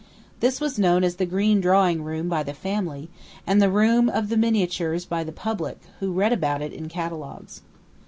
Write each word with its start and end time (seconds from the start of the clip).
This 0.39 0.59
was 0.59 0.79
known 0.79 1.03
as 1.03 1.17
the 1.17 1.27
"green 1.27 1.61
drawing 1.61 2.03
room" 2.03 2.27
by 2.27 2.41
the 2.41 2.55
family, 2.55 3.07
and 3.45 3.61
the 3.61 3.69
"Room 3.69 4.09
of 4.09 4.29
the 4.29 4.35
Miniatures" 4.35 5.05
by 5.05 5.23
the 5.23 5.31
public, 5.31 5.79
who 5.99 6.11
read 6.11 6.33
about 6.33 6.63
it 6.63 6.73
in 6.73 6.89
catalogues. 6.89 7.61